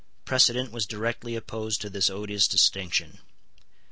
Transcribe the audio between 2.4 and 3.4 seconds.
distinction.